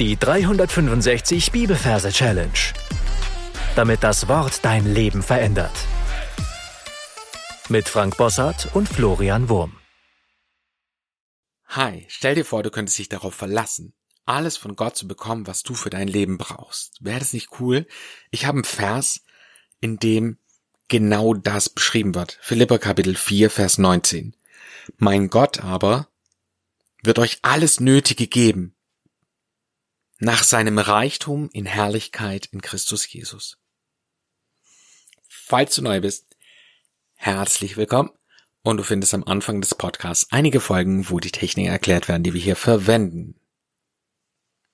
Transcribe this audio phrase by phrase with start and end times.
[0.00, 2.50] Die 365 Bibelverse Challenge.
[3.76, 5.70] Damit das Wort dein Leben verändert.
[7.68, 9.76] Mit Frank Bossart und Florian Wurm.
[11.68, 13.94] Hi, stell dir vor, du könntest dich darauf verlassen,
[14.26, 16.96] alles von Gott zu bekommen, was du für dein Leben brauchst.
[17.00, 17.86] Wäre das nicht cool?
[18.32, 19.20] Ich habe einen Vers,
[19.80, 20.38] in dem
[20.88, 22.36] genau das beschrieben wird.
[22.42, 24.34] Philippa Kapitel 4, Vers 19.
[24.96, 26.08] Mein Gott aber
[27.04, 28.73] wird euch alles Nötige geben,
[30.24, 33.58] nach seinem Reichtum in Herrlichkeit in Christus Jesus.
[35.28, 36.34] Falls du neu bist,
[37.12, 38.10] herzlich willkommen
[38.62, 42.32] und du findest am Anfang des Podcasts einige Folgen, wo die Techniken erklärt werden, die
[42.32, 43.38] wir hier verwenden.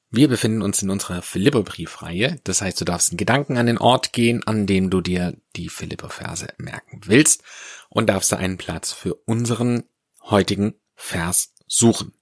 [0.08, 4.12] Wir befinden uns in unserer Philipperbriefreihe, das heißt, du darfst in Gedanken an den Ort
[4.12, 7.42] gehen, an dem du dir die Philipper-Verse merken willst
[7.88, 9.82] und darfst da einen Platz für unseren
[10.22, 12.12] heutigen Vers suchen.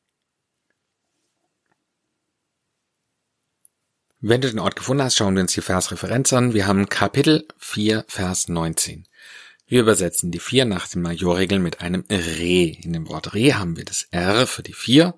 [4.20, 6.52] Wenn du den Ort gefunden hast, schauen wir uns die Versreferenz an.
[6.52, 9.06] Wir haben Kapitel 4, Vers 19.
[9.68, 12.64] Wir übersetzen die 4 nach den Majorregeln mit einem Re.
[12.82, 15.14] In dem Wort Re haben wir das R für die 4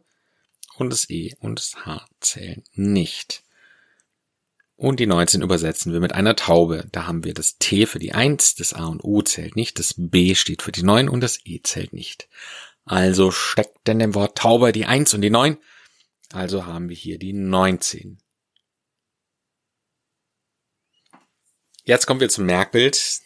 [0.77, 3.43] und das E und das H zählen nicht.
[4.77, 6.87] Und die 19 übersetzen wir mit einer Taube.
[6.93, 9.95] Da haben wir das T für die 1, das A und U zählt nicht, das
[9.97, 12.29] B steht für die 9 und das E zählt nicht.
[12.85, 15.57] Also steckt denn dem Wort Taube die 1 und die 9.
[16.35, 18.19] Also haben wir hier die 19.
[21.91, 23.21] Jetzt kommen wir zum Merkbild.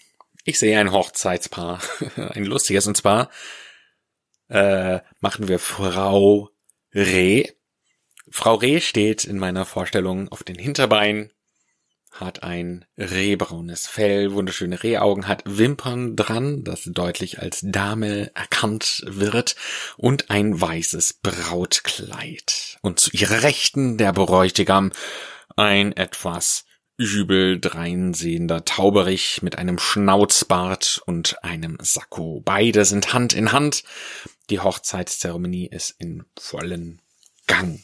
[0.45, 1.83] Ich sehe ein Hochzeitspaar,
[2.17, 3.29] ein lustiges, und zwar
[4.49, 6.49] äh, machen wir Frau
[6.95, 7.47] Reh.
[8.31, 11.31] Frau Reh steht in meiner Vorstellung auf den Hinterbeinen,
[12.11, 19.57] hat ein rehbraunes Fell, wunderschöne Rehaugen, hat Wimpern dran, das deutlich als Dame erkannt wird,
[19.99, 22.79] und ein weißes Brautkleid.
[22.81, 24.91] Und zu ihrer Rechten der Bräutigam
[25.55, 26.65] ein etwas
[26.97, 32.41] übel dreinsehender Tauberich mit einem Schnauzbart und einem Sakko.
[32.45, 33.83] Beide sind Hand in Hand.
[34.51, 37.01] Die Hochzeitszeremonie ist in vollen
[37.47, 37.81] Gang.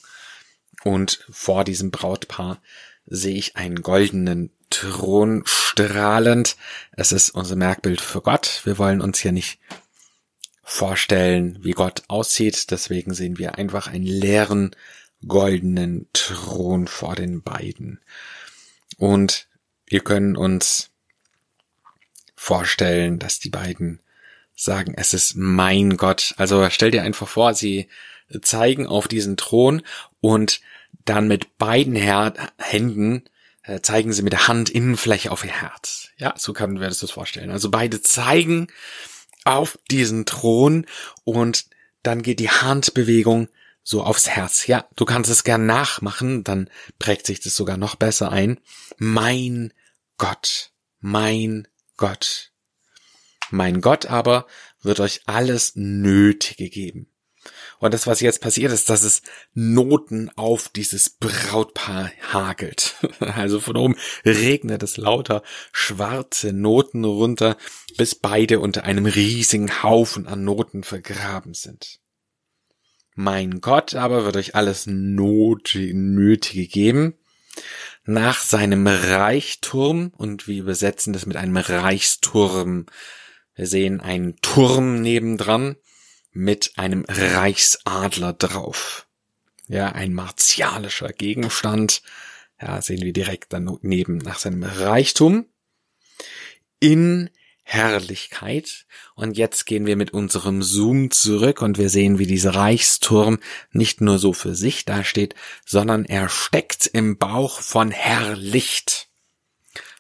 [0.85, 2.63] Und vor diesem Brautpaar
[3.07, 6.57] sehe ich einen goldenen Thron strahlend.
[6.93, 8.61] Es ist unser Merkbild für Gott.
[8.65, 9.59] Wir wollen uns hier nicht
[10.63, 12.71] vorstellen, wie Gott aussieht.
[12.71, 14.71] Deswegen sehen wir einfach einen leeren
[15.27, 18.01] goldenen Thron vor den beiden.
[19.01, 19.49] Und
[19.87, 20.91] wir können uns
[22.37, 24.01] vorstellen, dass die beiden
[24.55, 26.35] sagen, es ist mein Gott.
[26.37, 27.89] Also stell dir einfach vor, sie
[28.43, 29.81] zeigen auf diesen Thron
[30.21, 30.61] und
[31.07, 33.25] dann mit beiden Her Händen
[33.63, 36.11] äh, zeigen sie mit der Handinnenfläche auf ihr Herz.
[36.19, 37.51] Ja, so können wir das vorstellen.
[37.51, 38.67] Also beide zeigen
[39.45, 40.85] auf diesen Thron
[41.25, 41.65] und
[42.03, 43.49] dann geht die Handbewegung
[43.83, 44.67] so aufs Herz.
[44.67, 48.61] Ja, du kannst es gern nachmachen, dann prägt sich das sogar noch besser ein.
[48.99, 49.73] Mein
[50.19, 52.53] Gott, mein Gott.
[53.51, 54.47] Mein Gott aber
[54.83, 57.11] wird euch alles Nötige geben.
[57.79, 59.23] Und das, was jetzt passiert ist, dass es
[59.55, 62.97] Noten auf dieses Brautpaar hagelt.
[63.21, 65.43] Also von oben regnet es lauter
[65.73, 67.57] schwarze Noten runter,
[67.97, 72.01] bis beide unter einem riesigen Haufen an Noten vergraben sind.
[73.23, 77.19] Mein Gott aber wird euch alles Nötige geben
[78.05, 82.87] nach seinem Reichturm und wir übersetzen das mit einem Reichsturm.
[83.55, 85.77] Wir sehen einen Turm nebendran
[86.33, 89.07] mit einem Reichsadler drauf.
[89.69, 92.01] Ja, ein martialischer Gegenstand.
[92.59, 95.45] Ja, sehen wir direkt daneben nach seinem Reichtum.
[96.79, 97.29] In
[97.73, 98.85] Herrlichkeit.
[99.15, 103.39] Und jetzt gehen wir mit unserem Zoom zurück und wir sehen, wie dieser Reichsturm
[103.71, 109.09] nicht nur so für sich dasteht, sondern er steckt im Bauch von Herrlicht.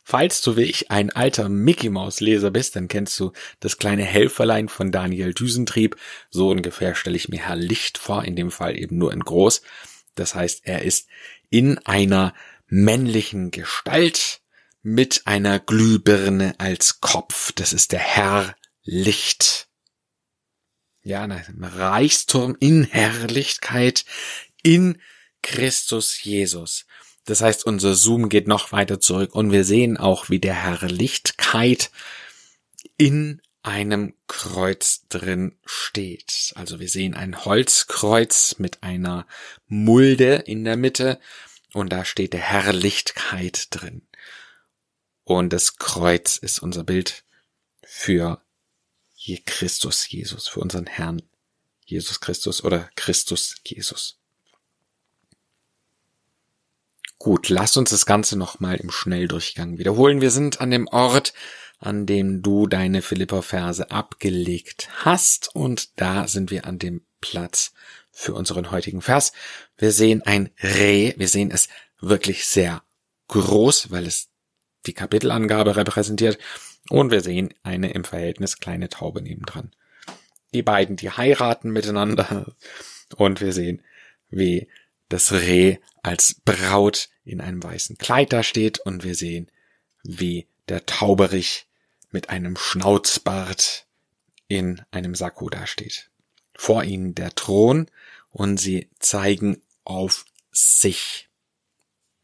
[0.03, 4.03] Falls du wie ich ein alter Mickey Maus Leser bist, dann kennst du das kleine
[4.03, 5.95] Helferlein von Daniel Düsentrieb.
[6.29, 9.63] So ungefähr stelle ich mir Herr Licht vor, in dem Fall eben nur in groß.
[10.17, 11.07] Das heißt, er ist
[11.51, 12.35] in einer
[12.67, 14.40] männlichen Gestalt
[14.83, 17.53] mit einer Glühbirne als Kopf.
[17.53, 19.69] Das ist der Herr Licht.
[21.03, 24.05] Ja, ein Reichsturm in Herrlichkeit
[24.63, 25.01] in
[25.43, 26.87] Christus Jesus.
[27.25, 31.91] Das heißt, unser Zoom geht noch weiter zurück und wir sehen auch, wie der Herrlichkeit
[32.97, 36.53] in einem Kreuz drin steht.
[36.55, 39.27] Also wir sehen ein Holzkreuz mit einer
[39.67, 41.21] Mulde in der Mitte
[41.73, 44.03] und da steht der Herrlichkeit drin.
[45.31, 47.23] Und das Kreuz ist unser Bild
[47.85, 48.43] für
[49.47, 51.23] Christus Jesus, für unseren Herrn
[51.85, 54.19] Jesus Christus oder Christus Jesus.
[57.21, 60.21] Gut, lasst uns das Ganze nochmal im Schnelldurchgang wiederholen.
[60.21, 61.33] Wir sind an dem Ort,
[61.79, 67.73] an dem du deine Philippa-Verse abgelegt hast und da sind wir an dem Platz
[68.11, 69.31] für unseren heutigen Vers.
[69.79, 71.69] Wir sehen ein Reh, wir sehen es
[72.01, 72.83] wirklich sehr
[73.29, 74.30] groß, weil es
[74.87, 76.39] die Kapitelangabe repräsentiert
[76.89, 79.73] und wir sehen eine im Verhältnis kleine Taube nebendran.
[80.55, 82.55] Die beiden, die heiraten miteinander
[83.17, 83.83] und wir sehen,
[84.31, 84.69] wie
[85.09, 89.51] das Reh als Braut in einem weißen Kleid da steht und wir sehen,
[90.03, 91.67] wie der Tauberich
[92.11, 93.87] mit einem Schnauzbart
[94.49, 96.11] in einem Sakko dasteht.
[96.55, 97.87] Vor ihnen der Thron
[98.31, 101.30] und sie zeigen auf sich.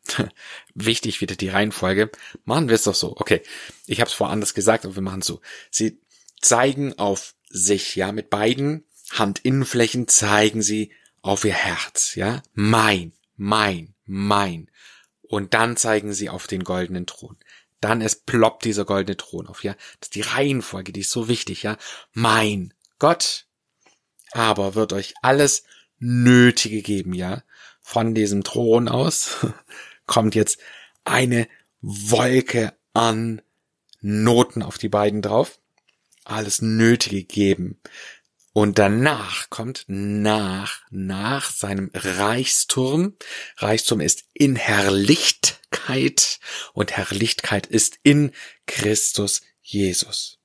[0.75, 2.11] Wichtig wieder die Reihenfolge.
[2.45, 3.17] Machen wir es doch so.
[3.17, 3.43] Okay,
[3.87, 5.41] ich habe es vorher gesagt, aber wir machen es so.
[5.71, 6.01] Sie
[6.41, 10.93] zeigen auf sich, ja, mit beiden Handinnenflächen zeigen sie
[11.23, 14.71] auf ihr Herz, ja, mein, mein, mein.
[15.23, 17.37] Und dann zeigen sie auf den goldenen Thron.
[17.81, 19.75] Dann es ploppt dieser goldene Thron auf, ja.
[20.01, 21.77] Das ist die Reihenfolge, die ist so wichtig, ja.
[22.13, 23.47] Mein Gott
[24.33, 25.65] aber wird euch alles
[25.99, 27.43] Nötige geben, ja.
[27.81, 29.47] Von diesem Thron aus
[30.07, 30.59] kommt jetzt
[31.05, 31.49] eine
[31.81, 33.43] Wolke an
[34.01, 35.59] Noten auf die beiden drauf.
[36.25, 37.81] Alles Nötige geben.
[38.53, 43.15] Und danach kommt nach, nach seinem Reichsturm.
[43.59, 46.41] Reichsturm ist in Herrlichkeit
[46.73, 48.33] und Herrlichkeit ist in
[48.67, 50.39] Christus Jesus.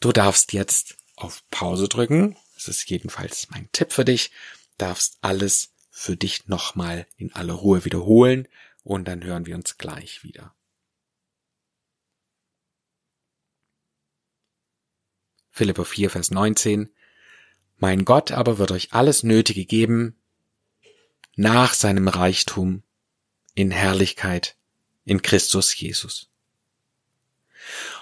[0.00, 2.36] Du darfst jetzt auf Pause drücken.
[2.54, 4.32] Das ist jedenfalls mein Tipp für dich.
[4.78, 8.48] Darfst alles für dich nochmal in aller Ruhe wiederholen
[8.82, 10.54] und dann hören wir uns gleich wieder.
[15.50, 16.88] Philippa 4, Vers 19.
[17.76, 20.18] Mein Gott aber wird euch alles Nötige geben
[21.36, 22.82] nach seinem Reichtum
[23.54, 24.56] in Herrlichkeit
[25.04, 26.30] in Christus Jesus.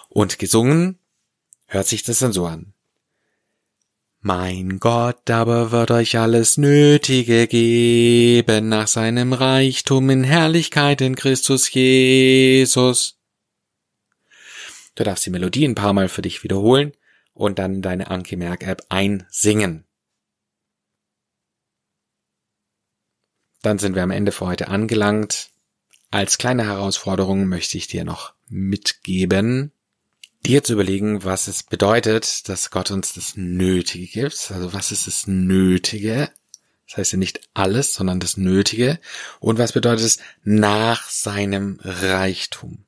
[0.09, 1.01] Und gesungen
[1.67, 2.75] hört sich das dann so an.
[4.21, 11.73] Mein Gott aber wird euch alles Nötige geben nach seinem Reichtum in Herrlichkeit in Christus
[11.73, 13.17] Jesus.
[14.97, 16.93] Du darfst die Melodie ein paar Mal für dich wiederholen
[17.33, 19.85] und dann deine Anki Merk App einsingen.
[23.63, 25.53] Dann sind wir am Ende für heute angelangt.
[26.11, 29.73] Als kleine Herausforderung möchte ich dir noch mitgeben,
[30.47, 34.51] dir zu überlegen, was es bedeutet, dass Gott uns das Nötige gibt.
[34.51, 36.31] Also was ist das Nötige?
[36.87, 38.99] Das heißt ja nicht alles, sondern das Nötige.
[39.41, 42.85] Und was bedeutet es nach seinem Reichtum?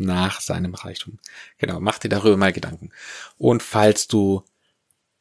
[0.00, 1.18] nach seinem Reichtum.
[1.58, 2.90] Genau, mach dir darüber mal Gedanken.
[3.36, 4.44] Und falls du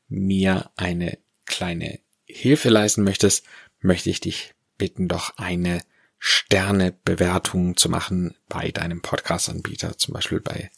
[0.08, 3.46] mir eine kleine Hilfe leisten möchtest,
[3.82, 5.82] möchte ich dich bitten, doch eine
[6.19, 10.69] Sternebewertung zu machen bei deinem Podcast-Anbieter, zum Beispiel bei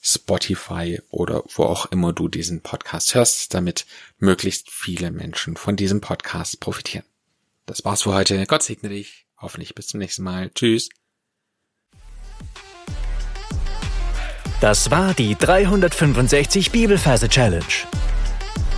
[0.00, 3.86] Spotify oder wo auch immer du diesen Podcast hörst, damit
[4.18, 7.04] möglichst viele Menschen von diesem Podcast profitieren.
[7.66, 8.46] Das war's für heute.
[8.46, 9.26] Gott segne dich.
[9.38, 10.50] Hoffentlich bis zum nächsten Mal.
[10.54, 10.88] Tschüss.
[14.60, 17.64] Das war die 365 Bibelferse Challenge.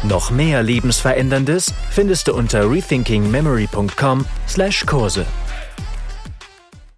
[0.04, 5.26] Noch mehr Lebensveränderndes findest du unter rethinkingmemory.com/Kurse.